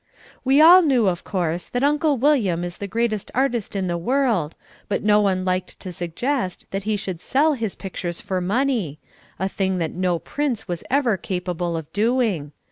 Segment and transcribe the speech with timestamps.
[0.43, 4.55] We all knew, of course, that Uncle William is the greatest artist in the world,
[4.87, 8.97] but no one liked to suggest that he should sell his pictures for money,
[9.37, 12.51] a thing that no prince was ever capable of doing.